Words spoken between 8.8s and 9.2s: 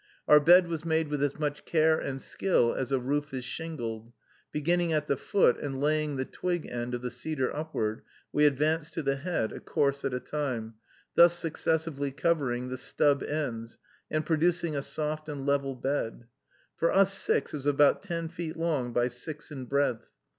to the